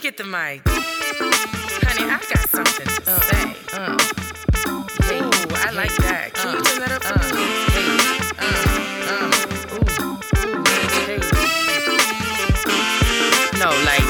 [0.00, 0.62] me get the mic.
[0.66, 3.44] Honey, I got something to Uh, say.
[3.72, 3.96] uh,
[5.12, 6.32] Ooh, I like that.
[6.34, 7.44] Can you turn that up for uh, me?
[8.38, 8.50] uh,
[13.58, 14.08] No, like,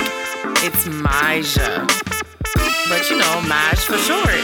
[0.63, 1.87] it's Maja.
[2.89, 4.43] But you know, Maj for short.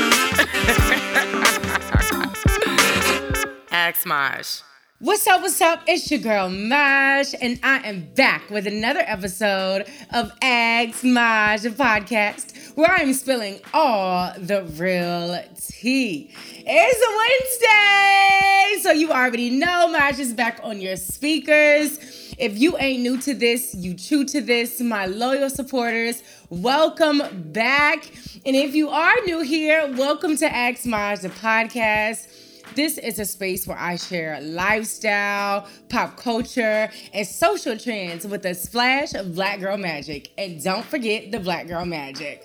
[3.71, 4.63] Ask Maj.
[4.99, 5.43] What's up?
[5.43, 5.83] What's up?
[5.87, 12.75] It's your girl Maj, and I am back with another episode of Ask Maj podcast,
[12.77, 16.35] where I'm spilling all the real tea.
[16.67, 21.99] It's a Wednesday, so you already know Maj is back on your speakers.
[22.39, 27.21] If you ain't new to this, you true to this, my loyal supporters, welcome
[27.53, 28.11] back.
[28.47, 32.29] And if you are new here, welcome to Ask Maj the podcast.
[32.75, 38.55] This is a space where I share lifestyle, pop culture, and social trends with a
[38.55, 40.31] splash of black girl magic.
[40.37, 42.45] And don't forget the black girl magic.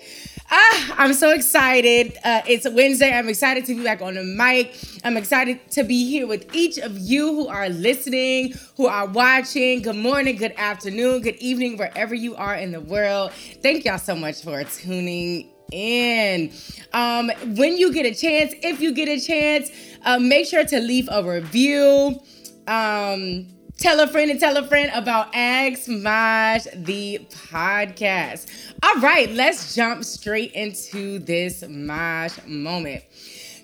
[0.50, 2.18] Ah, I'm so excited.
[2.24, 3.12] Uh, it's Wednesday.
[3.12, 4.76] I'm excited to be back on the mic.
[5.04, 9.82] I'm excited to be here with each of you who are listening, who are watching.
[9.82, 13.32] Good morning, good afternoon, good evening, wherever you are in the world.
[13.62, 16.52] Thank y'all so much for tuning in.
[16.92, 19.70] Um, when you get a chance, if you get a chance,
[20.04, 22.20] uh, make sure to leave a review.
[22.66, 23.48] Um,
[23.78, 28.72] tell a friend and tell a friend about Ask Maj the podcast.
[28.82, 33.02] All right, let's jump straight into this Maj moment.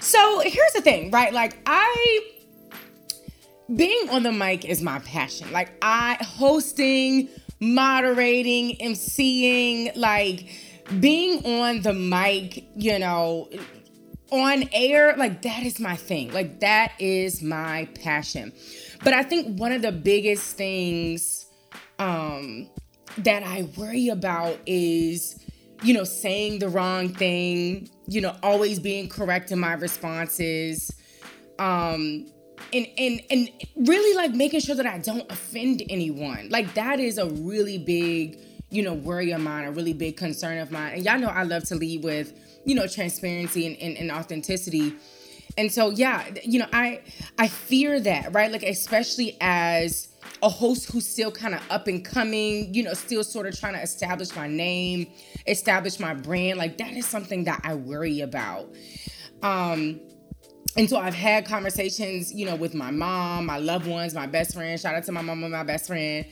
[0.01, 1.33] So here's the thing, right?
[1.33, 2.21] Like I
[3.75, 5.51] being on the mic is my passion.
[5.53, 7.29] Like I hosting,
[7.61, 10.49] moderating, emceeing, like
[11.01, 13.49] being on the mic, you know,
[14.31, 16.33] on air, like that is my thing.
[16.33, 18.53] Like that is my passion.
[19.05, 21.47] But I think one of the biggest things
[21.99, 22.69] um
[23.19, 25.45] that I worry about is
[25.83, 30.91] you know saying the wrong thing, you know, always being correct in my responses.
[31.59, 32.27] Um
[32.73, 36.49] and and and really like making sure that I don't offend anyone.
[36.51, 38.39] Like that is a really big,
[38.71, 40.95] you know, worry of mine, a really big concern of mine.
[40.95, 42.33] And y'all know I love to lead with,
[42.65, 44.95] you know, transparency and, and, and authenticity.
[45.57, 47.01] And so yeah, you know, I
[47.39, 48.53] I fear that, right?
[48.53, 50.09] Like especially as
[50.43, 53.75] a host who's still kind of up and coming, you know, still sort of trying
[53.75, 55.11] to establish my name,
[55.47, 56.59] establish my brand.
[56.59, 58.73] Like that is something that I worry about.
[59.43, 60.01] Um
[60.77, 64.55] and so I've had conversations, you know, with my mom, my loved ones, my best
[64.55, 64.79] friend.
[64.79, 66.25] Shout out to my mom and my best friend.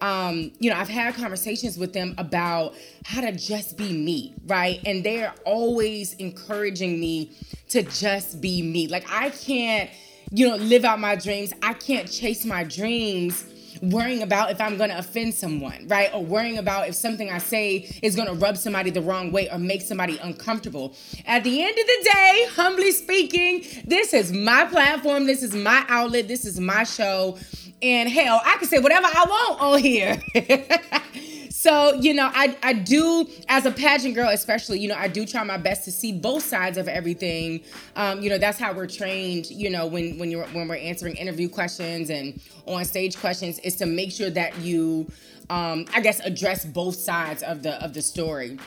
[0.00, 4.80] Um, you know, I've had conversations with them about how to just be me, right?
[4.86, 7.32] And they're always encouraging me
[7.70, 8.88] to just be me.
[8.88, 9.90] Like I can't,
[10.30, 11.52] you know, live out my dreams.
[11.62, 13.44] I can't chase my dreams
[13.82, 16.12] worrying about if I'm going to offend someone, right?
[16.12, 19.50] Or worrying about if something I say is going to rub somebody the wrong way
[19.50, 20.94] or make somebody uncomfortable.
[21.26, 25.84] At the end of the day, humbly speaking, this is my platform, this is my
[25.88, 27.38] outlet, this is my show.
[27.80, 30.20] And hell, I can say whatever I want on here.
[31.50, 35.24] so, you know, I, I do, as a pageant girl, especially, you know, I do
[35.24, 37.62] try my best to see both sides of everything.
[37.94, 41.16] Um, you know, that's how we're trained, you know, when, when you're, when we're answering
[41.16, 45.08] interview questions and on stage questions is to make sure that you,
[45.48, 48.58] um, I guess, address both sides of the, of the story.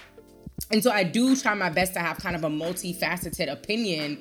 [0.71, 4.19] And so I do try my best to have kind of a multifaceted opinion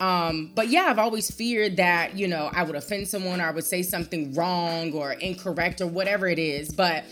[0.00, 3.50] um, but yeah, I've always feared that, you know, I would offend someone or I
[3.50, 6.70] would say something wrong or incorrect or whatever it is.
[6.70, 7.04] But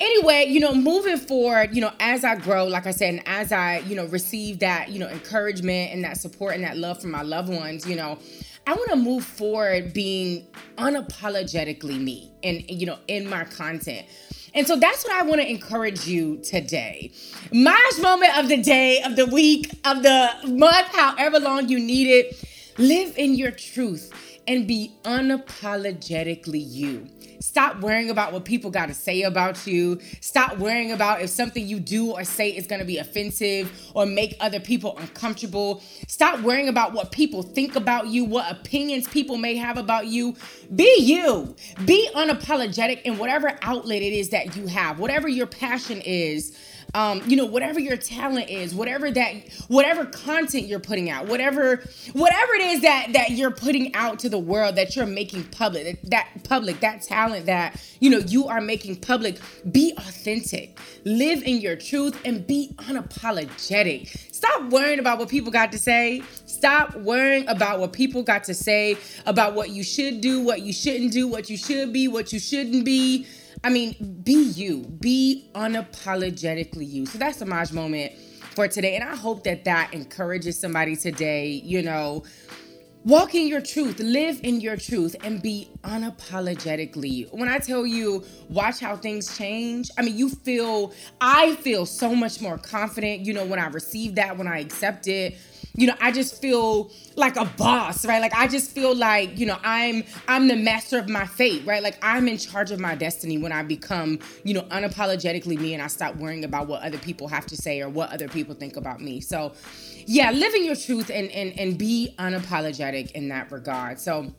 [0.00, 3.52] anyway, you know, moving forward, you know, as I grow, like I said, and as
[3.52, 7.12] I, you know, receive that, you know, encouragement and that support and that love from
[7.12, 8.18] my loved ones, you know,
[8.66, 14.06] I want to move forward being unapologetically me and, you know, in my content.
[14.56, 17.12] And so that's what I want to encourage you today.
[17.52, 22.08] My moment of the day, of the week, of the month, however long you need
[22.08, 22.42] it.
[22.78, 24.12] Live in your truth
[24.46, 27.08] and be unapologetically you.
[27.40, 30.00] Stop worrying about what people got to say about you.
[30.20, 34.06] Stop worrying about if something you do or say is going to be offensive or
[34.06, 35.82] make other people uncomfortable.
[36.06, 40.34] Stop worrying about what people think about you, what opinions people may have about you.
[40.74, 41.54] Be you.
[41.84, 46.56] Be unapologetic in whatever outlet it is that you have, whatever your passion is
[46.96, 49.34] um, you know, whatever your talent is, whatever that,
[49.68, 51.84] whatever content you're putting out, whatever,
[52.14, 55.84] whatever it is that that you're putting out to the world, that you're making public,
[55.84, 59.38] that, that public, that talent that you know you are making public,
[59.70, 64.08] be authentic, live in your truth, and be unapologetic.
[64.32, 66.22] Stop worrying about what people got to say.
[66.46, 68.96] Stop worrying about what people got to say
[69.26, 72.40] about what you should do, what you shouldn't do, what you should be, what you
[72.40, 73.26] shouldn't be.
[73.64, 77.06] I mean, be you, be unapologetically you.
[77.06, 78.12] So that's the Maj moment
[78.54, 78.96] for today.
[78.96, 82.24] And I hope that that encourages somebody today, you know,
[83.04, 87.32] walk in your truth, live in your truth, and be unapologetically.
[87.32, 92.14] When I tell you, watch how things change, I mean, you feel, I feel so
[92.14, 95.38] much more confident, you know, when I receive that, when I accept it
[95.76, 98.20] you know i just feel like a boss right?
[98.20, 101.82] Like i just feel like you know i'm i'm the master of my fate right?
[101.82, 105.82] Like i'm in charge of my destiny when i become you know unapologetically me and
[105.82, 108.76] i stop worrying about what other people have to say or what other people think
[108.76, 109.20] about me.
[109.20, 109.54] So
[110.06, 113.98] yeah living your truth and and and be unapologetic in that regard.
[113.98, 114.32] So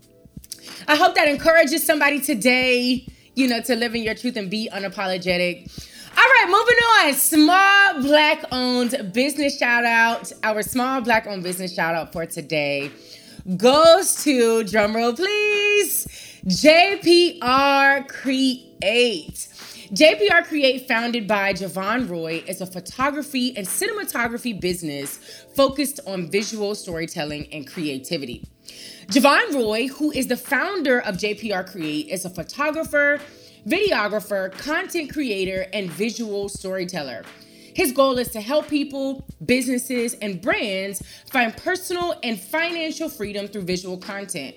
[0.88, 4.70] i hope that encourages somebody today you know to live in your truth and be
[4.74, 5.72] unapologetic
[6.18, 7.14] all right, moving on.
[7.14, 10.32] Small black owned business shout out.
[10.42, 12.90] Our small black owned business shout out for today
[13.56, 16.08] goes to, drumroll please,
[16.48, 19.48] JPR Create.
[19.94, 25.20] JPR Create, founded by Javon Roy, is a photography and cinematography business
[25.56, 28.44] focused on visual storytelling and creativity.
[29.06, 33.22] Javon Roy, who is the founder of JPR Create, is a photographer,
[33.68, 37.24] videographer, content creator, and visual storyteller.
[37.74, 43.64] His goal is to help people, businesses, and brands find personal and financial freedom through
[43.64, 44.56] visual content.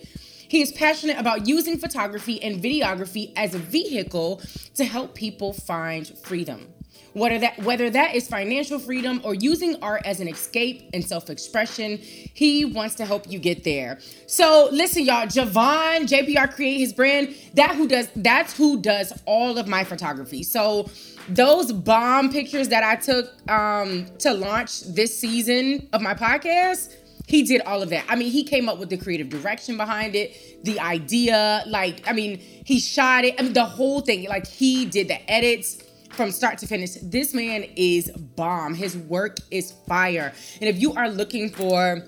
[0.48, 4.40] He is passionate about using photography and videography as a vehicle
[4.74, 6.72] to help people find freedom
[7.12, 11.96] whether that whether that is financial freedom or using art as an escape and self-expression
[11.98, 17.34] he wants to help you get there so listen y'all javon jpr create his brand
[17.54, 20.88] that who does that's who does all of my photography so
[21.28, 26.94] those bomb pictures that i took um to launch this season of my podcast
[27.26, 28.04] he did all of that.
[28.08, 31.62] I mean, he came up with the creative direction behind it, the idea.
[31.68, 33.36] Like, I mean, he shot it.
[33.38, 34.28] I mean, the whole thing.
[34.28, 35.78] Like, he did the edits
[36.10, 36.94] from start to finish.
[37.02, 38.74] This man is bomb.
[38.74, 40.32] His work is fire.
[40.60, 42.02] And if you are looking for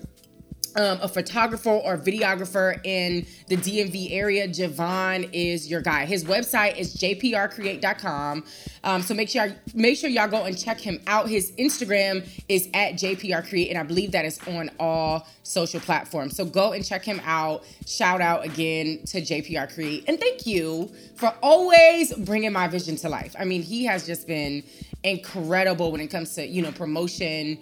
[0.75, 6.05] um, a photographer or videographer in the DMV area, Javon is your guy.
[6.05, 8.43] His website is jprcreate.com.
[8.83, 11.29] Um, so make sure make sure y'all go and check him out.
[11.29, 16.35] His Instagram is at jprcreate, and I believe that is on all social platforms.
[16.35, 17.63] So go and check him out.
[17.85, 23.09] Shout out again to JPR Create, and thank you for always bringing my vision to
[23.09, 23.35] life.
[23.39, 24.63] I mean, he has just been
[25.03, 27.57] incredible when it comes to you know promotion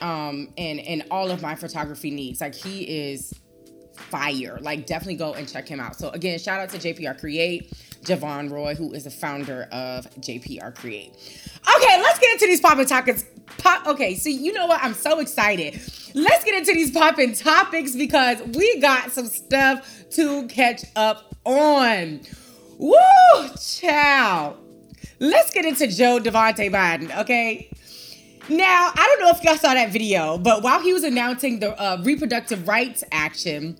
[0.00, 2.40] um, and and all of my photography needs.
[2.40, 3.32] Like he is
[3.96, 4.58] fire.
[4.60, 5.96] Like definitely go and check him out.
[5.96, 7.72] So again, shout out to JPR Create,
[8.02, 11.12] Javon Roy, who is the founder of JPR Create.
[11.76, 13.24] Okay, let's get into these popping topics.
[13.58, 13.86] Pop.
[13.86, 14.82] Okay, so you know what?
[14.82, 15.80] I'm so excited.
[16.14, 22.20] Let's get into these popping topics because we got some stuff to catch up on.
[22.78, 22.96] Woo,
[23.58, 24.56] chow.
[25.18, 27.16] Let's get into Joe Devontae Biden.
[27.20, 27.70] Okay,
[28.48, 31.80] now, I don't know if y'all saw that video, but while he was announcing the
[31.80, 33.78] uh, reproductive rights action,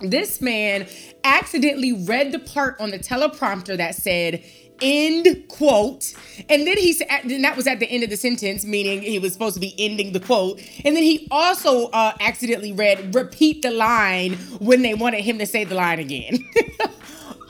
[0.00, 0.86] this man
[1.24, 4.44] accidentally read the part on the teleprompter that said,
[4.80, 6.14] end quote
[6.48, 9.18] and then he said and that was at the end of the sentence meaning he
[9.18, 13.62] was supposed to be ending the quote and then he also uh, accidentally read repeat
[13.62, 16.38] the line when they wanted him to say the line again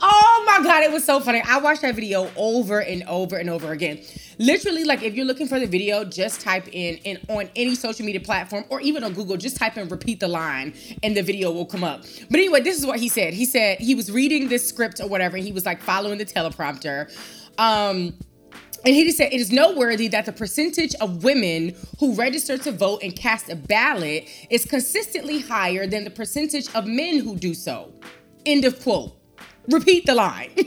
[0.01, 1.41] oh my god it was so funny.
[1.45, 4.01] I watched that video over and over and over again.
[4.37, 8.05] Literally like if you're looking for the video just type in in on any social
[8.05, 11.51] media platform or even on google just type in repeat the line and the video
[11.51, 12.01] will come up.
[12.29, 13.33] But anyway this is what he said.
[13.33, 16.25] He said he was reading this script or whatever and he was like following the
[16.25, 17.11] teleprompter.
[17.57, 18.17] Um
[18.85, 22.71] and he just said it is noteworthy that the percentage of women who register to
[22.71, 27.53] vote and cast a ballot is consistently higher than the percentage of men who do
[27.53, 27.91] so.
[28.45, 29.18] End of quote.
[29.71, 30.51] Repeat the line.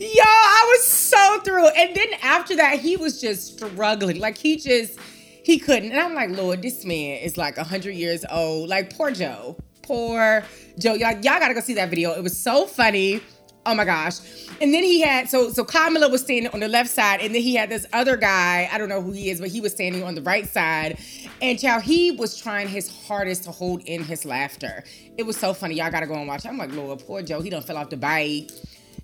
[0.00, 1.68] Yo, I was so through.
[1.68, 4.18] And then after that, he was just struggling.
[4.18, 4.98] Like he just
[5.44, 5.90] he couldn't.
[5.92, 8.68] And I'm like, Lord, this man is like 100 years old.
[8.68, 9.56] Like poor Joe.
[9.82, 10.44] Poor
[10.78, 10.94] Joe.
[10.94, 12.12] Y'all, y'all gotta go see that video.
[12.12, 13.20] It was so funny.
[13.66, 14.18] Oh my gosh.
[14.60, 17.42] And then he had so so Kamala was standing on the left side, and then
[17.42, 20.02] he had this other guy, I don't know who he is, but he was standing
[20.02, 20.98] on the right side.
[21.40, 24.84] And child, he was trying his hardest to hold in his laughter.
[25.16, 25.76] It was so funny.
[25.76, 26.46] Y'all gotta go and watch.
[26.46, 28.50] I'm like, Lord, poor Joe, he don't fell off the bike.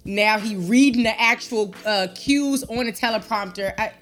[0.04, 3.74] Now he reading the actual uh, cues on the teleprompter.
[3.78, 3.92] I,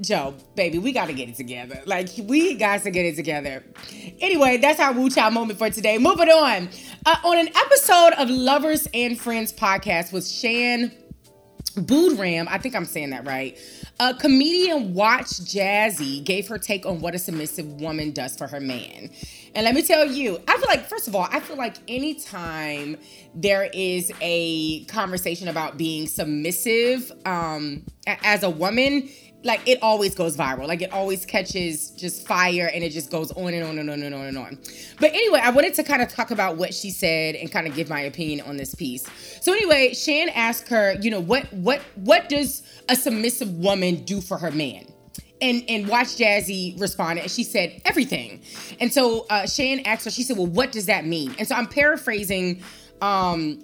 [0.00, 1.80] Joe, baby, we got to get it together.
[1.86, 3.64] Like, we got to get it together.
[4.20, 5.98] Anyway, that's our Wu Chow moment for today.
[5.98, 6.68] Moving on.
[7.06, 10.90] Uh, on an episode of Lovers and Friends podcast with Shan
[11.76, 13.58] Boodram, I think I'm saying that right.
[14.00, 18.60] A comedian Watch Jazzy gave her take on what a submissive woman does for her
[18.60, 19.10] man.
[19.54, 22.96] And let me tell you, I feel like, first of all, I feel like anytime
[23.36, 29.08] there is a conversation about being submissive um, as a woman,
[29.44, 30.66] like it always goes viral.
[30.66, 34.02] Like it always catches just fire and it just goes on and on and on
[34.02, 34.58] and on and on.
[34.98, 37.74] But anyway, I wanted to kind of talk about what she said and kind of
[37.74, 39.06] give my opinion on this piece.
[39.42, 44.22] So anyway, Shan asked her, you know, what what what does a submissive woman do
[44.22, 44.86] for her man?
[45.42, 48.40] And and Watch Jazzy responded and she said everything.
[48.80, 51.34] And so uh Shan asked her, she said, Well, what does that mean?
[51.38, 52.62] And so I'm paraphrasing
[53.02, 53.62] um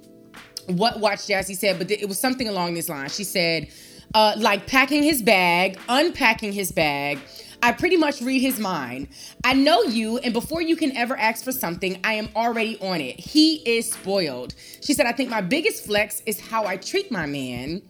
[0.66, 3.08] what Watch Jazzy said, but it was something along this line.
[3.08, 3.68] She said,
[4.14, 7.18] uh, like packing his bag, unpacking his bag.
[7.62, 9.08] I pretty much read his mind.
[9.44, 13.00] I know you, and before you can ever ask for something, I am already on
[13.02, 13.20] it.
[13.20, 14.54] He is spoiled.
[14.80, 17.82] She said, I think my biggest flex is how I treat my man.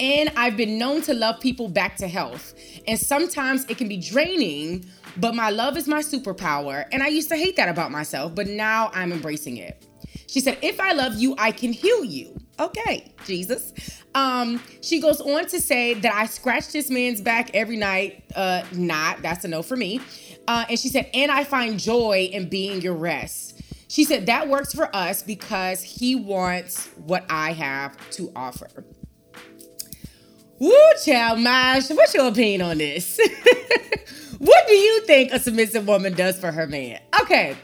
[0.00, 2.54] And I've been known to love people back to health.
[2.88, 4.86] And sometimes it can be draining,
[5.18, 6.86] but my love is my superpower.
[6.90, 9.86] And I used to hate that about myself, but now I'm embracing it.
[10.26, 12.36] She said, If I love you, I can heal you.
[12.58, 14.01] Okay, Jesus.
[14.14, 18.24] Um, she goes on to say that I scratch this man's back every night.
[18.34, 20.00] Uh, not, that's a no for me.
[20.46, 23.60] Uh, and she said, and I find joy in being your rest.
[23.88, 28.84] She said that works for us because he wants what I have to offer.
[30.58, 30.72] Woo,
[31.04, 33.18] child, Maj, what's your opinion on this?
[34.38, 37.00] what do you think a submissive woman does for her man?
[37.20, 37.56] Okay,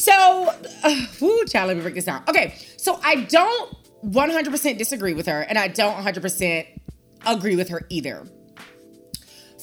[0.00, 0.50] so,
[0.82, 2.22] uh, woo, child, let me break this down.
[2.26, 6.66] Okay, so I don't 100% disagree with her, and I don't 100%
[7.26, 8.26] agree with her either.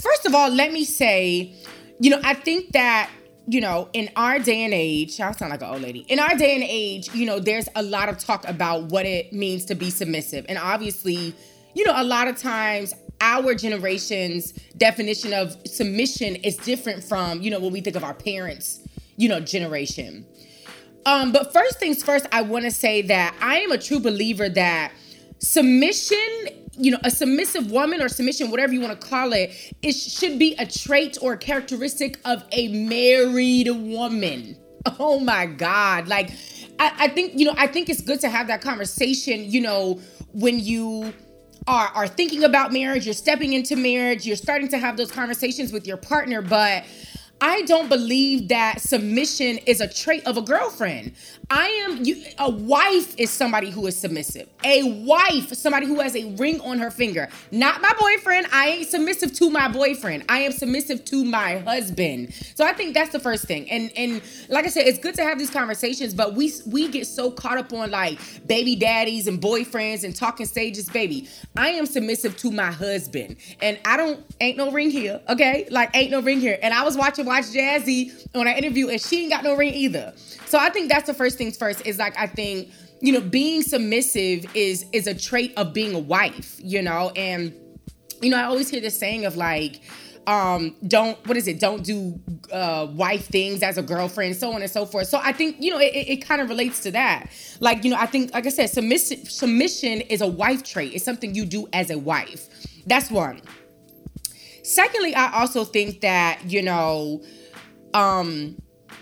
[0.02, 1.56] First of all, let me say,
[2.00, 3.10] you know, I think that
[3.50, 6.00] you know, in our day and age, I sound like an old lady.
[6.10, 9.32] In our day and age, you know, there's a lot of talk about what it
[9.32, 10.46] means to be submissive.
[10.50, 11.34] And obviously,
[11.74, 17.50] you know, a lot of times our generation's definition of submission is different from, you
[17.50, 18.82] know, what we think of our parents'
[19.18, 20.26] you know, generation.
[21.06, 24.50] Um, but first things first, I want to say that I am a true believer
[24.50, 24.92] that
[25.40, 26.18] submission,
[26.78, 29.52] you know, a submissive woman or submission, whatever you want to call it,
[29.82, 34.58] it should be a trait or a characteristic of a married woman.
[35.00, 36.08] Oh my God.
[36.08, 36.32] Like,
[36.80, 40.00] I, I think, you know, I think it's good to have that conversation, you know,
[40.32, 41.14] when you
[41.68, 45.74] are, are thinking about marriage, you're stepping into marriage, you're starting to have those conversations
[45.74, 46.86] with your partner, but
[47.40, 51.14] I don't believe that submission is a trait of a girlfriend.
[51.50, 54.50] I am you, a wife is somebody who is submissive.
[54.64, 57.30] A wife, somebody who has a ring on her finger.
[57.52, 58.48] Not my boyfriend.
[58.52, 60.26] I ain't submissive to my boyfriend.
[60.28, 62.34] I am submissive to my husband.
[62.56, 63.70] So I think that's the first thing.
[63.70, 67.06] And and like I said, it's good to have these conversations, but we we get
[67.06, 71.30] so caught up on like baby daddies and boyfriends and talking stages, baby.
[71.56, 73.38] I am submissive to my husband.
[73.62, 75.68] And I don't ain't no ring here, okay?
[75.70, 76.58] Like ain't no ring here.
[76.64, 79.74] And I was watching Watch Jazzy on an interview and she ain't got no ring
[79.74, 80.14] either.
[80.46, 83.62] So I think that's the first things first is like I think you know being
[83.62, 87.54] submissive is is a trait of being a wife, you know, and
[88.22, 89.82] you know I always hear this saying of like
[90.26, 91.60] um don't what is it?
[91.60, 92.20] Don't do
[92.52, 95.08] uh wife things as a girlfriend so on and so forth.
[95.08, 97.30] So i think you know it, it, it kind of relates to that.
[97.60, 100.94] Like you know i think like i said submission submission is a wife trait.
[100.94, 102.48] It's something you do as a wife.
[102.86, 103.42] That's one
[104.68, 107.22] secondly i also think that you know
[107.94, 108.56] um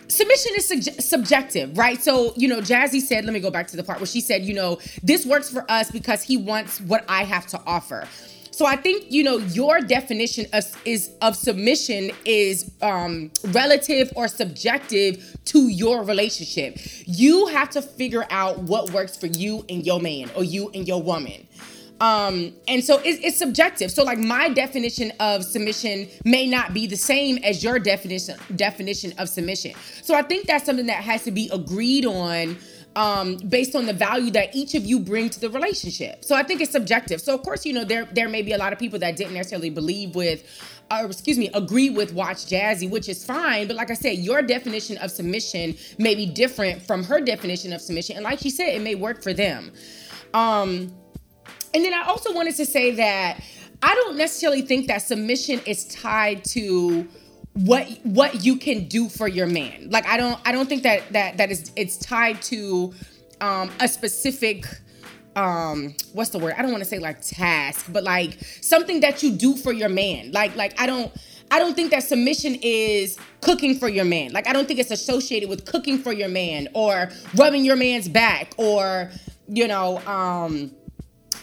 [0.07, 2.01] submission is sub- subjective, right?
[2.01, 4.43] So, you know, Jazzy said, let me go back to the part where she said,
[4.43, 8.07] you know, this works for us because he wants what I have to offer.
[8.51, 14.29] So I think you know your definition of, is of submission is um, relative or
[14.29, 16.77] subjective to your relationship.
[17.05, 20.87] You have to figure out what works for you and your man or you and
[20.87, 21.45] your woman.
[22.01, 23.89] Um, and so it's, it's subjective.
[23.89, 29.13] So like my definition of submission may not be the same as your definition definition
[29.17, 29.73] of submission.
[30.01, 32.57] So I think that's something that has to be agreed on
[32.97, 36.23] um, based on the value that each of you bring to the relationship.
[36.23, 37.21] So I think it's subjective.
[37.21, 39.33] So of course, you know, there there may be a lot of people that didn't
[39.33, 40.43] necessarily believe with
[40.91, 43.67] or excuse me, agree with Watch Jazzy, which is fine.
[43.67, 47.81] But like I said, your definition of submission may be different from her definition of
[47.81, 48.17] submission.
[48.17, 49.71] And like she said, it may work for them.
[50.33, 50.93] Um,
[51.75, 53.43] and then I also wanted to say that
[53.83, 57.05] I don't necessarily think that submission is tied to
[57.51, 59.89] what what you can do for your man.
[59.89, 62.93] Like I don't I don't think that that that is it's tied to
[63.41, 64.65] um a specific
[65.35, 66.55] um what's the word?
[66.57, 69.89] I don't want to say like task, but like something that you do for your
[69.89, 70.31] man.
[70.31, 71.11] Like like I don't
[71.51, 74.31] I don't think that submission is cooking for your man.
[74.31, 78.07] Like I don't think it's associated with cooking for your man or rubbing your man's
[78.07, 79.11] back or
[79.49, 80.71] you know um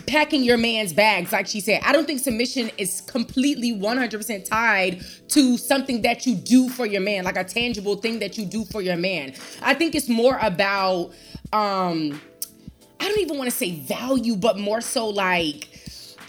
[0.06, 1.80] packing your man's bags, like she said.
[1.84, 7.00] I don't think submission is completely 100% tied to something that you do for your
[7.00, 9.34] man, like a tangible thing that you do for your man.
[9.62, 11.12] I think it's more about,
[11.52, 12.20] um,
[13.00, 15.68] I don't even want to say value, but more so like,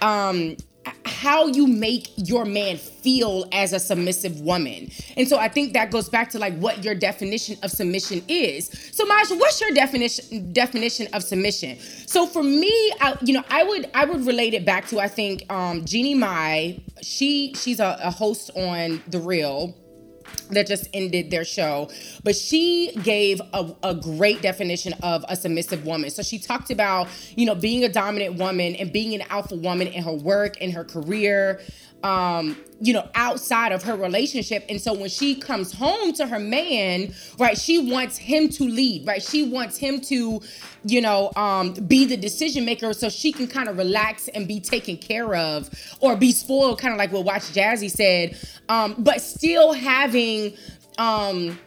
[0.02, 0.58] um,
[1.06, 4.90] how you make your man feel as a submissive woman.
[5.16, 8.70] And so I think that goes back to like what your definition of submission is.
[8.92, 11.80] So Maja, what's your definition definition of submission?
[11.80, 15.08] So for me, I, you know, I would I would relate it back to I
[15.08, 19.76] think um Jeannie Mai, she she's a, a host on The Real
[20.52, 21.90] that just ended their show,
[22.24, 26.10] but she gave a, a, great definition of a submissive woman.
[26.10, 29.88] So she talked about, you know, being a dominant woman and being an alpha woman
[29.88, 31.62] in her work, in her career,
[32.04, 34.66] um, you know, outside of her relationship.
[34.68, 39.08] And so when she comes home to her man, right, she wants him to lead,
[39.08, 39.24] right?
[39.24, 40.42] She wants him to,
[40.84, 44.60] you know, um, be the decision maker so she can kind of relax and be
[44.60, 45.70] taken care of
[46.02, 50.56] or be spoiled, kind of like what Watch Jazzy said, um, but still having
[51.00, 51.58] um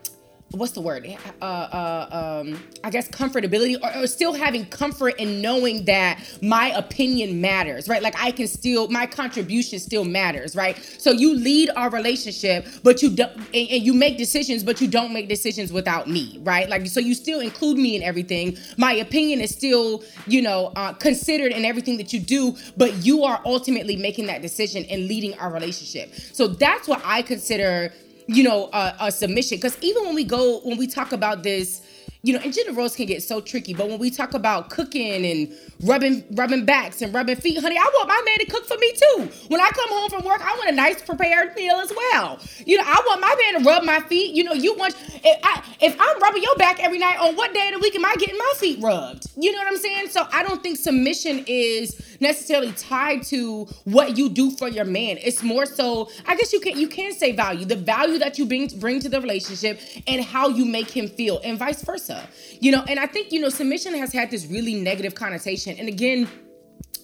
[0.52, 1.06] what's the word?
[1.42, 6.68] Uh, uh, um, I guess comfortability or, or, still having comfort in knowing that my
[6.68, 8.02] opinion matters, right?
[8.02, 10.76] Like I can still, my contribution still matters, right?
[10.98, 14.88] So you lead our relationship, but you don't, and, and you make decisions, but you
[14.88, 16.68] don't make decisions without me, right?
[16.68, 18.56] Like, so you still include me in everything.
[18.76, 23.24] My opinion is still, you know, uh, considered in everything that you do, but you
[23.24, 26.14] are ultimately making that decision and leading our relationship.
[26.14, 27.92] So that's what I consider
[28.26, 29.58] you know, a, a submission.
[29.58, 31.82] Because even when we go, when we talk about this,
[32.22, 33.72] you know, and gender roles can get so tricky.
[33.72, 37.84] But when we talk about cooking and rubbing rubbing backs and rubbing feet, honey, I
[37.94, 39.30] want my man to cook for me too.
[39.46, 42.40] When I come home from work, I want a nice prepared meal as well.
[42.64, 44.34] You know, I want my man to rub my feet.
[44.34, 47.54] You know, you want if I if I'm rubbing your back every night, on what
[47.54, 49.28] day of the week am I getting my feet rubbed?
[49.36, 50.08] You know what I'm saying?
[50.08, 55.18] So I don't think submission is necessarily tied to what you do for your man.
[55.22, 58.46] It's more so, I guess you can you can say value, the value that you
[58.46, 62.28] bring bring to the relationship and how you make him feel, and vice versa.
[62.60, 65.88] You know, and I think you know submission has had this really negative connotation, and
[65.88, 66.28] again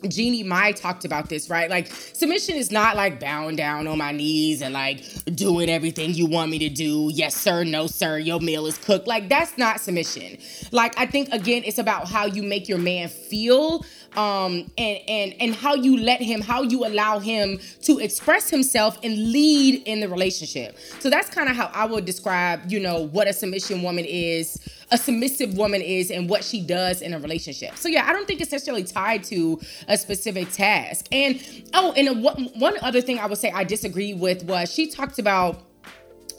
[0.08, 1.70] Jeannie Mai talked about this, right?
[1.70, 5.04] Like submission is not like bowing down on my knees and like
[5.34, 7.10] doing everything you want me to do.
[7.12, 9.06] Yes, sir, no, sir, your meal is cooked.
[9.06, 10.38] Like that's not submission.
[10.70, 13.84] Like I think again, it's about how you make your man feel
[14.16, 18.98] um and and and how you let him how you allow him to express himself
[19.02, 23.02] and lead in the relationship so that's kind of how i would describe you know
[23.08, 24.58] what a submission woman is
[24.92, 27.76] a submissive woman is and what she does in a relationship.
[27.76, 31.06] So yeah, I don't think it's necessarily tied to a specific task.
[31.10, 34.90] And oh, and one, one other thing I would say I disagree with was she
[34.90, 35.62] talked about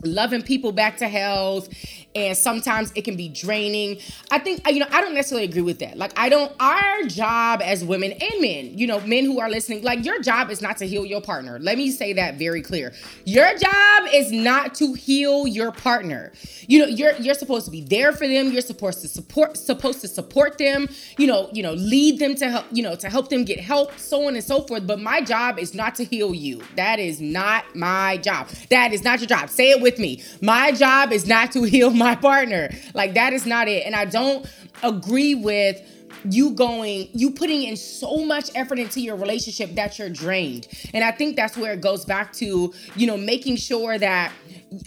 [0.03, 1.69] loving people back to health
[2.15, 3.99] and sometimes it can be draining.
[4.31, 5.97] I think you know I don't necessarily agree with that.
[5.97, 9.83] Like I don't our job as women and men, you know, men who are listening,
[9.83, 11.59] like your job is not to heal your partner.
[11.59, 12.93] Let me say that very clear.
[13.25, 16.31] Your job is not to heal your partner.
[16.67, 18.51] You know, you're you're supposed to be there for them.
[18.51, 22.49] You're supposed to support supposed to support them, you know, you know, lead them to
[22.49, 24.85] help, you know, to help them get help, so on and so forth.
[24.85, 26.61] But my job is not to heal you.
[26.75, 28.49] That is not my job.
[28.69, 29.49] That is not your job.
[29.49, 30.21] Say it with me.
[30.41, 32.69] My job is not to heal my my partner.
[32.93, 33.85] Like that is not it.
[33.85, 34.45] And I don't
[34.83, 35.81] agree with
[36.29, 40.67] you going, you putting in so much effort into your relationship that you're drained.
[40.93, 44.31] And I think that's where it goes back to, you know, making sure that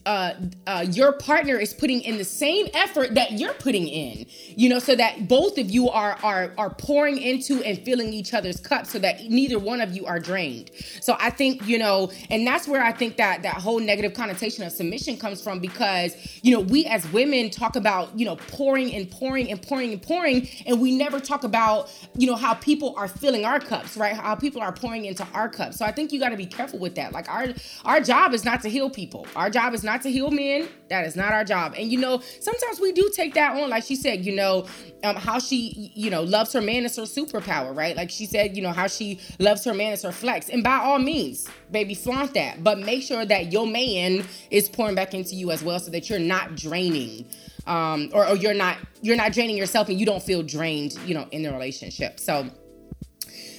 [0.07, 0.35] uh,
[0.67, 4.79] uh, your partner is putting in the same effort that you're putting in, you know,
[4.79, 8.91] so that both of you are are are pouring into and filling each other's cups,
[8.91, 10.71] so that neither one of you are drained.
[11.01, 14.65] So I think you know, and that's where I think that that whole negative connotation
[14.65, 18.95] of submission comes from because you know we as women talk about you know pouring
[18.95, 22.95] and pouring and pouring and pouring, and we never talk about you know how people
[22.97, 24.15] are filling our cups, right?
[24.17, 25.79] How people are pouring into our cups.
[25.79, 27.13] So I think you got to be careful with that.
[27.13, 27.49] Like our
[27.85, 29.27] our job is not to heal people.
[29.37, 30.69] Our job is not to heal men.
[30.89, 31.75] That is not our job.
[31.79, 33.71] And you know, sometimes we do take that on.
[33.71, 34.67] Like she said, you know,
[35.05, 37.97] um, how she, you know, loves her man is her superpower, right?
[37.97, 40.49] Like she said, you know, how she loves her man is her flex.
[40.49, 42.65] And by all means, baby, flaunt that.
[42.65, 46.11] But make sure that your man is pouring back into you as well so that
[46.11, 47.27] you're not draining.
[47.67, 51.15] Um, or, or you're not you're not draining yourself and you don't feel drained, you
[51.15, 52.21] know, in the relationship.
[52.21, 52.49] So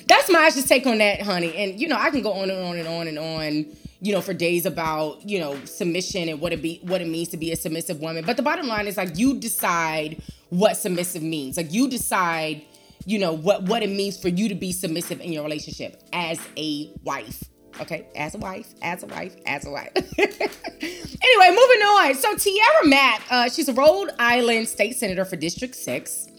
[0.08, 1.56] that's my just take on that, honey.
[1.56, 3.66] And you know, I can go on and on and on and on
[4.02, 7.30] you know, for days about, you know, submission and what it be what it means
[7.30, 8.24] to be a submissive woman.
[8.26, 11.58] But the bottom line is like you decide what submissive means.
[11.58, 12.62] Like you decide,
[13.06, 16.40] you know, what what it means for you to be submissive in your relationship as
[16.58, 17.44] a wife.
[17.80, 19.92] Okay, as a wife, as a wife, as a wife.
[19.96, 22.16] anyway, moving on.
[22.16, 26.30] So Tiara Mack, uh, she's a Rhode Island state senator for District 6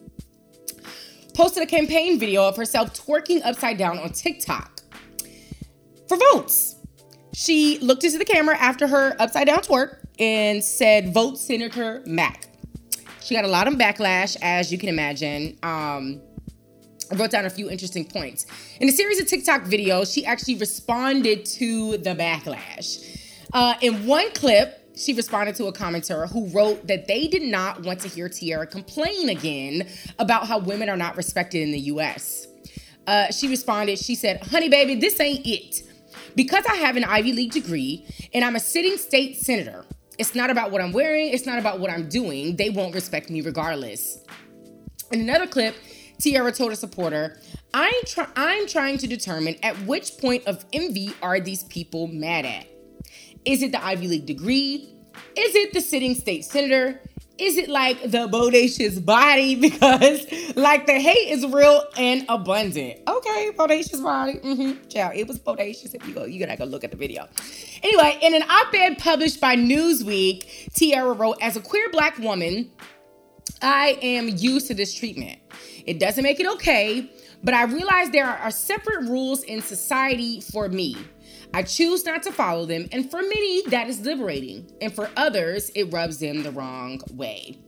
[1.38, 4.80] posted a campaign video of herself twerking upside down on TikTok
[6.08, 6.77] for votes.
[7.38, 12.48] She looked into the camera after her upside down twerk and said, Vote Senator Mack.
[13.20, 15.56] She got a lot of backlash, as you can imagine.
[15.62, 16.20] Um,
[17.12, 18.44] I wrote down a few interesting points.
[18.80, 23.06] In a series of TikTok videos, she actually responded to the backlash.
[23.52, 27.84] Uh, in one clip, she responded to a commenter who wrote that they did not
[27.84, 32.48] want to hear Tiara complain again about how women are not respected in the US.
[33.06, 35.87] Uh, she responded, she said, Honey, baby, this ain't it.
[36.38, 39.84] Because I have an Ivy League degree and I'm a sitting state senator,
[40.20, 42.54] it's not about what I'm wearing, it's not about what I'm doing.
[42.54, 44.24] They won't respect me regardless.
[45.10, 45.74] In another clip,
[46.20, 47.40] Tiara told a supporter,
[47.74, 52.44] I'm, try- I'm trying to determine at which point of envy are these people mad
[52.44, 52.68] at?
[53.44, 54.94] Is it the Ivy League degree?
[55.36, 57.00] Is it the sitting state senator?
[57.38, 59.54] Is it like the bodacious body?
[59.68, 63.00] Because like the hate is real and abundant.
[63.06, 64.34] Okay, bodacious body.
[64.34, 64.88] Mm-hmm.
[64.88, 65.94] Child, it was bodacious.
[65.94, 67.28] If you go, you gotta go look at the video.
[67.82, 72.70] Anyway, in an op-ed published by Newsweek, Tiara wrote, "As a queer black woman,
[73.62, 75.38] I am used to this treatment.
[75.86, 77.10] It doesn't make it okay,
[77.44, 80.96] but I realize there are separate rules in society for me."
[81.54, 85.70] I choose not to follow them, and for many, that is liberating, and for others,
[85.74, 87.58] it rubs them the wrong way.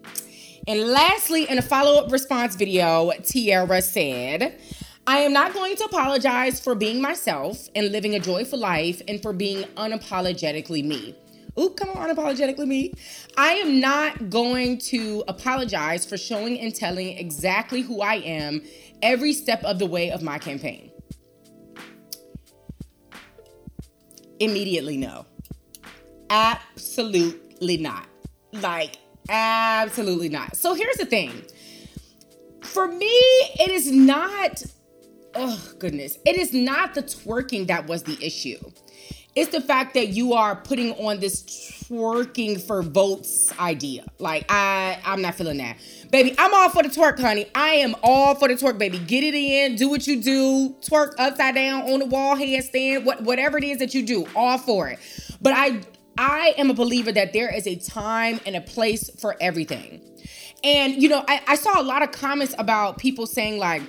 [0.68, 4.60] And lastly, in a follow up response video, Tiara said,
[5.06, 9.20] I am not going to apologize for being myself and living a joyful life and
[9.20, 11.16] for being unapologetically me.
[11.58, 12.92] Oop, come on, unapologetically me.
[13.36, 18.62] I am not going to apologize for showing and telling exactly who I am
[19.02, 20.89] every step of the way of my campaign.
[24.40, 25.26] Immediately no.
[26.30, 28.06] Absolutely not.
[28.52, 28.96] Like,
[29.28, 30.56] absolutely not.
[30.56, 31.44] So here's the thing.
[32.62, 34.62] For me, it is not,
[35.34, 38.58] oh goodness, it is not the twerking that was the issue.
[39.36, 41.42] It's the fact that you are putting on this
[41.88, 44.04] twerking for votes idea.
[44.18, 45.76] Like, I, I'm not feeling that.
[46.10, 47.46] Baby, I'm all for the twerk, honey.
[47.54, 48.98] I am all for the twerk, baby.
[48.98, 53.22] Get it in, do what you do, twerk upside down on the wall, handstand, what,
[53.22, 54.98] whatever it is that you do, all for it.
[55.40, 55.80] But I
[56.18, 60.02] I am a believer that there is a time and a place for everything.
[60.62, 63.82] And you know, I, I saw a lot of comments about people saying like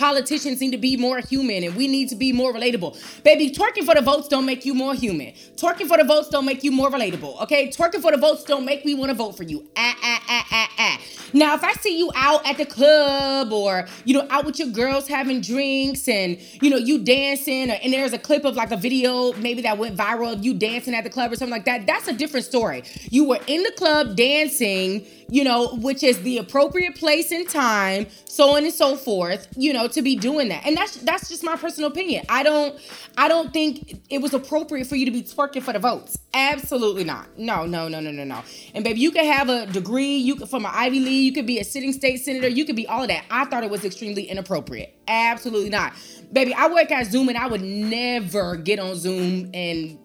[0.00, 2.96] politicians need to be more human and we need to be more relatable.
[3.22, 5.34] Baby, twerking for the votes don't make you more human.
[5.56, 7.40] Twerking for the votes don't make you more relatable.
[7.42, 7.68] Okay?
[7.68, 9.68] Twerking for the votes don't make me want to vote for you.
[9.76, 11.00] Ah, ah, ah, ah, ah.
[11.34, 14.68] Now, if I see you out at the club or, you know, out with your
[14.68, 18.72] girls having drinks and, you know, you dancing or, and there's a clip of like
[18.72, 21.66] a video maybe that went viral of you dancing at the club or something like
[21.66, 22.84] that, that's a different story.
[23.10, 28.06] You were in the club dancing you know, which is the appropriate place and time,
[28.24, 30.66] so on and so forth, you know, to be doing that.
[30.66, 32.24] And that's that's just my personal opinion.
[32.28, 32.78] I don't
[33.16, 36.18] I don't think it was appropriate for you to be twerking for the votes.
[36.34, 37.38] Absolutely not.
[37.38, 38.42] No, no, no, no, no, no.
[38.74, 41.46] And baby, you could have a degree, you could from an Ivy League, you could
[41.46, 43.24] be a sitting state senator, you could be all of that.
[43.30, 44.96] I thought it was extremely inappropriate.
[45.08, 45.92] Absolutely not.
[46.32, 49.98] Baby, I work at Zoom and I would never get on Zoom and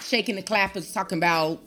[0.00, 1.60] shaking the clappers talking about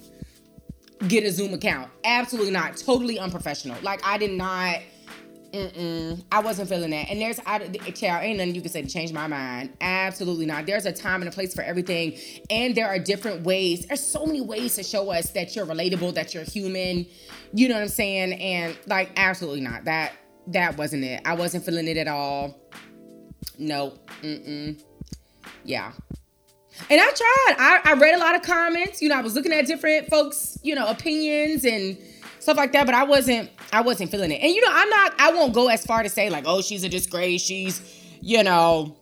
[1.07, 1.89] get a Zoom account.
[2.03, 2.77] Absolutely not.
[2.77, 3.77] Totally unprofessional.
[3.81, 4.79] Like I did not.
[6.31, 7.09] I wasn't feeling that.
[7.09, 9.73] And there's, I, child, ain't nothing you can say to change my mind.
[9.81, 10.65] Absolutely not.
[10.65, 12.17] There's a time and a place for everything.
[12.49, 13.85] And there are different ways.
[13.85, 17.05] There's so many ways to show us that you're relatable, that you're human.
[17.53, 18.33] You know what I'm saying?
[18.33, 19.85] And like, absolutely not.
[19.85, 20.13] That,
[20.47, 21.21] that wasn't it.
[21.25, 22.59] I wasn't feeling it at all.
[23.57, 24.09] Nope.
[24.21, 24.81] Mm-mm.
[25.63, 25.91] Yeah.
[26.89, 27.55] And I tried.
[27.57, 29.01] I, I read a lot of comments.
[29.01, 31.97] You know, I was looking at different folks, you know, opinions and
[32.45, 34.41] stuff like that, but I wasn't I wasn't feeling it.
[34.41, 36.83] And you know, I'm not I won't go as far to say like, oh, she's
[36.83, 37.81] a disgrace, she's,
[38.21, 38.95] you know,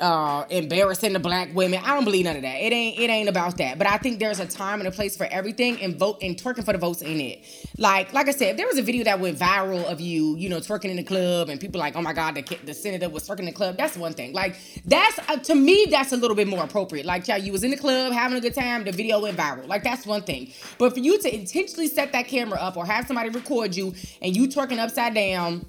[0.00, 1.80] uh, embarrassing the black women.
[1.82, 2.56] I don't believe none of that.
[2.56, 3.78] It ain't it ain't about that.
[3.78, 6.64] But I think there's a time and a place for everything, and vote and twerking
[6.64, 7.68] for the votes ain't it.
[7.78, 10.48] Like like I said, if there was a video that went viral of you, you
[10.48, 13.28] know, twerking in the club, and people like, oh my god, the the senator was
[13.28, 13.76] twerking in the club.
[13.76, 14.32] That's one thing.
[14.32, 17.06] Like that's uh, to me, that's a little bit more appropriate.
[17.06, 19.66] Like yeah, you was in the club having a good time, the video went viral.
[19.66, 20.52] Like that's one thing.
[20.78, 24.36] But for you to intentionally set that camera up or have somebody record you and
[24.36, 25.66] you twerking upside down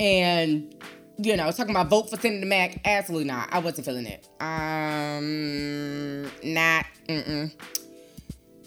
[0.00, 0.74] and
[1.18, 2.80] you know, talking about vote for Senator Mack.
[2.84, 3.48] Absolutely not.
[3.52, 4.28] I wasn't feeling it.
[4.40, 6.86] Um, not.
[7.08, 7.52] Mm-mm.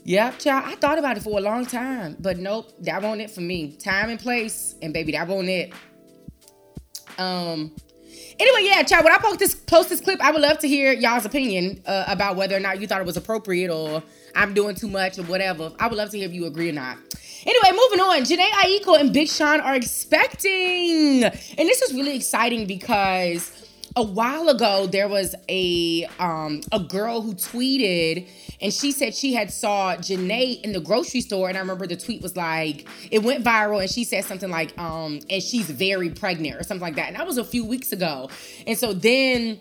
[0.03, 0.63] Yep, child.
[0.67, 3.73] I thought about it for a long time, but nope, that wasn't it for me.
[3.73, 5.73] Time and place, and baby, that wasn't it.
[7.17, 7.73] Um,
[8.39, 9.03] Anyway, yeah, child.
[9.03, 12.05] When I post this post this clip, I would love to hear y'all's opinion uh,
[12.07, 14.03] about whether or not you thought it was appropriate or
[14.35, 15.71] I'm doing too much or whatever.
[15.79, 16.97] I would love to hear if you agree or not.
[17.45, 18.21] Anyway, moving on.
[18.21, 23.51] Jhené Aiko and Big Sean are expecting, and this is really exciting because
[23.97, 28.27] a while ago there was a um a girl who tweeted
[28.61, 31.49] and she said she had saw Jhené in the grocery store.
[31.49, 34.77] And I remember the tweet was like it went viral and she said something like
[34.77, 37.07] um and she's very pregnant or something like that.
[37.07, 38.29] And that was a few weeks ago.
[38.67, 39.59] And so then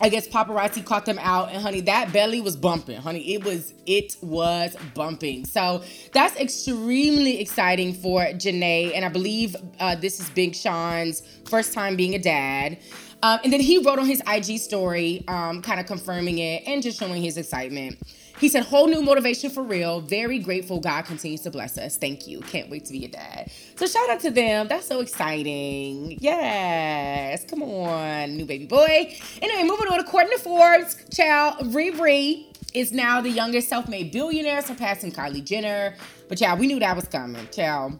[0.00, 3.00] I guess paparazzi caught them out, and honey, that belly was bumping.
[3.00, 5.46] Honey, it was it was bumping.
[5.46, 5.82] So
[6.12, 11.96] that's extremely exciting for Jhené, and I believe uh, this is Big Sean's first time
[11.96, 12.78] being a dad.
[13.22, 16.82] Um, and then he wrote on his IG story, um, kind of confirming it and
[16.82, 17.98] just showing his excitement.
[18.38, 20.00] He said, whole new motivation for real.
[20.00, 21.96] Very grateful God continues to bless us.
[21.96, 22.40] Thank you.
[22.40, 23.50] Can't wait to be a dad.
[23.76, 24.68] So shout out to them.
[24.68, 26.18] That's so exciting.
[26.20, 27.44] Yes.
[27.44, 29.16] Come on, new baby boy.
[29.40, 30.00] Anyway, moving on.
[30.00, 35.94] According to Forbes, child, Riri is now the youngest self-made billionaire, surpassing Kylie Jenner.
[36.28, 37.98] But child, we knew that was coming, child.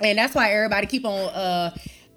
[0.00, 1.70] And that's why everybody keep on uh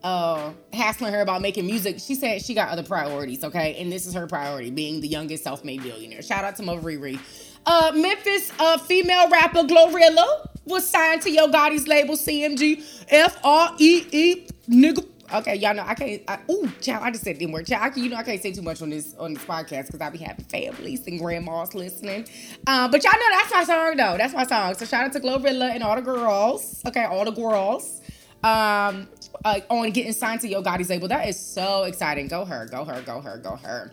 [0.04, 4.06] uh hassling her about making music she said she got other priorities okay and this
[4.06, 7.20] is her priority being the youngest self-made billionaire shout out to Mo Riri
[7.66, 15.06] uh Memphis uh female rapper Glorilla was signed to Yo Gotti's label CMG F-R-E-E nigga
[15.32, 16.24] Okay, y'all know I can't.
[16.28, 17.68] I, ooh, child, I just said them word.
[17.68, 20.02] Child, I, you know I can't say too much on this on this podcast because
[20.02, 22.28] I be having families and grandmas listening.
[22.66, 24.18] Uh, but y'all know that's my song though.
[24.18, 24.74] That's my song.
[24.74, 26.82] So shout out to Glorilla and all the girls.
[26.88, 28.02] Okay, all the girls
[28.44, 29.08] um,
[29.44, 31.08] uh, on getting signed to Yo Gotti's label.
[31.08, 32.28] That is so exciting.
[32.28, 33.92] Go her, go her, go her, go her.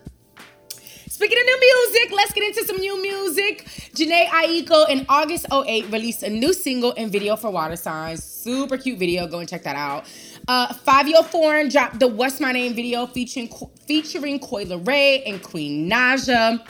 [1.09, 3.65] Speaking of new music, let's get into some new music.
[3.95, 8.23] Jhené Aiko in August 08 released a new single and video for Water Signs.
[8.23, 9.25] Super cute video.
[9.25, 10.05] Go and check that out.
[10.47, 13.49] Uh, Fivio Foreign dropped the What's My Name video featuring
[13.87, 16.63] featuring Coi Leray and Queen Naija.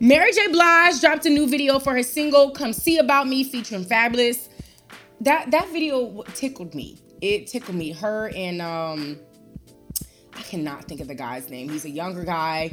[0.00, 0.46] Mary J.
[0.46, 4.48] Blige dropped a new video for her single "Come See About Me" featuring Fabolous.
[5.20, 7.92] That that video tickled me it tickled me.
[7.92, 9.18] Her and um,
[10.34, 11.68] I cannot think of the guy's name.
[11.68, 12.72] He's a younger guy.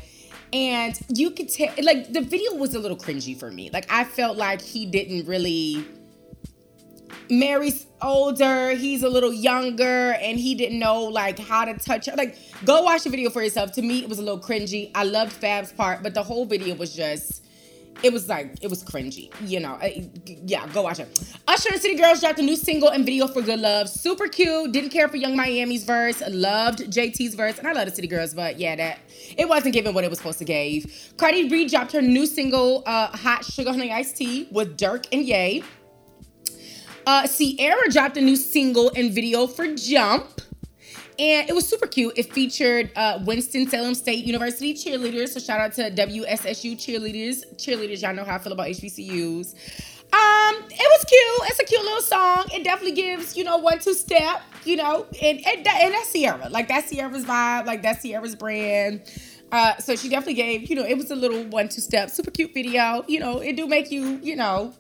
[0.54, 3.70] And you could tell, like, the video was a little cringy for me.
[3.72, 5.86] Like, I felt like he didn't really.
[7.30, 12.16] Mary's older, he's a little younger, and he didn't know like how to touch her.
[12.16, 13.72] Like, go watch the video for yourself.
[13.74, 14.92] To me, it was a little cringy.
[14.94, 17.45] I loved Fab's part, but the whole video was just
[18.04, 19.80] it was like it was cringy, you know.
[20.46, 21.08] yeah, go watch it.
[21.48, 23.90] Usher and City Girls dropped a new single and video for Good Love.
[23.90, 24.72] Super cute.
[24.72, 26.22] Didn't care for Yung Miami's verse.
[26.30, 29.00] Loved JT's verse, and I love the City Girls, but yeah, that
[29.38, 30.86] it wasn't giving what it was supposed to give.
[31.18, 35.24] Cardi B dropped her new single, uh, "Hot Sugar Honey Iced Tea" with Durk and
[35.24, 35.64] Ye.
[37.08, 40.42] Uh, Ciara dropped a new single and video for Jump.
[41.18, 42.14] And it was super cute.
[42.18, 45.30] It featured uh, Winston-Salem State University cheerleaders.
[45.30, 47.46] So shout out to WSSU cheerleaders.
[47.56, 49.56] Cheerleaders, y'all know how I feel about HBCUs.
[50.14, 51.50] Um, it was cute.
[51.50, 52.46] It's a cute little song.
[52.54, 56.48] It definitely gives, you know, one two step, you know, and and, and that's Ciara.
[56.50, 57.66] Like that's Ciara's vibe.
[57.66, 59.02] Like that's Ciara's brand.
[59.52, 62.32] Uh, so she definitely gave, you know, it was a little one two step, super
[62.32, 63.04] cute video.
[63.08, 64.74] You know, it do make you, you know,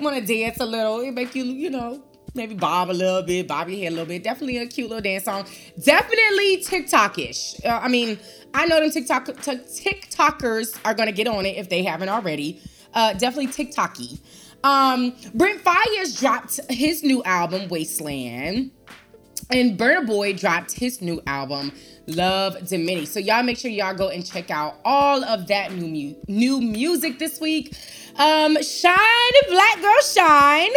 [0.00, 1.00] want to dance a little.
[1.00, 2.02] It make you, you know,
[2.34, 4.22] maybe bob a little bit, bob your head a little bit.
[4.22, 5.46] Definitely a cute little dance song.
[5.82, 7.64] Definitely TikTokish.
[7.64, 8.18] Uh, I mean,
[8.52, 12.60] I know them TikTok t- TikTokers are gonna get on it if they haven't already.
[12.92, 14.20] Uh, definitely TikToky.
[14.62, 18.70] Um, Brent Faiyaz dropped his new album Wasteland,
[19.50, 21.72] and Burna Boy dropped his new album
[22.06, 23.06] Love Damini.
[23.06, 26.60] So y'all make sure y'all go and check out all of that new mu- new
[26.60, 27.74] music this week.
[28.16, 28.98] Um, Shine,
[29.48, 30.72] Black Girl Shine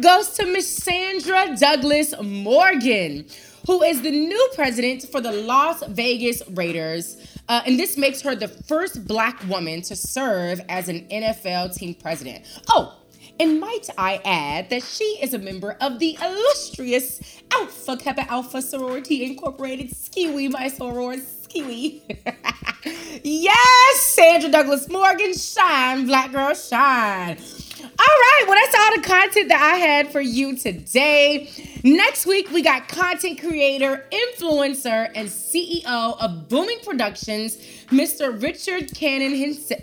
[0.00, 3.26] goes to Miss Sandra Douglas Morgan,
[3.66, 7.16] who is the new president for the Las Vegas Raiders.
[7.48, 11.94] Uh, and this makes her the first black woman to serve as an NFL team
[11.94, 12.44] president.
[12.70, 12.96] Oh,
[13.40, 17.20] and might I add that she is a member of the illustrious
[17.52, 22.02] Alpha Kappa Alpha Sorority Incorporated Skee-Wee, my soror Skee-Wee.
[23.22, 27.38] yes, Sandra Douglas Morgan, shine, black girl, shine.
[27.82, 31.50] All right, well, that's all the content that I had for you today.
[31.82, 37.56] Next week, we got content creator, influencer, and CEO of Booming Productions,
[37.88, 38.40] Mr.
[38.40, 39.32] Richard Cannon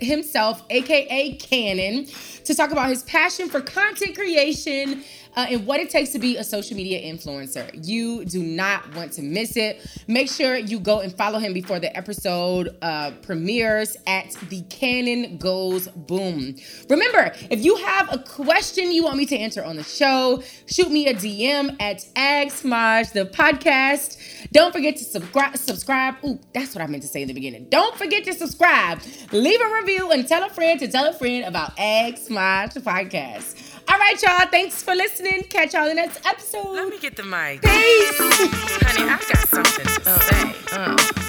[0.00, 2.06] himself, aka Cannon,
[2.44, 5.04] to talk about his passion for content creation
[5.36, 7.68] uh, and what it takes to be a social media influencer.
[7.86, 9.86] You do not want to miss it.
[10.08, 15.38] Make sure you go and follow him before the episode uh, premieres at The Cannon
[15.38, 16.56] Goes Boom.
[16.88, 20.90] Remember, if you have a question you want me to answer on the show, shoot
[20.90, 24.50] me a DM at Ask the podcast.
[24.52, 25.56] Don't forget to subscribe.
[25.56, 26.16] Subscribe.
[26.24, 27.66] Ooh, that's what I meant to say in the beginning.
[27.68, 29.00] Don't forget to subscribe.
[29.32, 33.78] Leave a review and tell a friend to tell a friend about Maj, the podcast.
[33.88, 34.48] All right, y'all.
[34.50, 35.42] Thanks for listening.
[35.44, 36.68] Catch y'all in the next episode.
[36.68, 37.62] Let me get the mic.
[37.62, 38.18] Peace.
[38.18, 40.54] Honey, I got something to uh, say.
[40.72, 41.20] Uh, uh.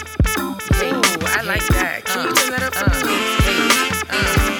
[0.84, 2.04] Ooh, I like that.
[2.04, 4.48] Can you turn that up for me?
[4.48, 4.51] Uh,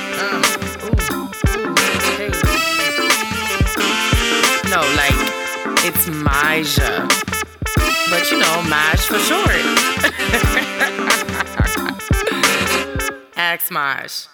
[4.73, 5.13] No, like,
[5.85, 7.07] it's Maja.
[8.09, 9.51] But you know, Maj for short.
[13.37, 14.29] Ask Maj.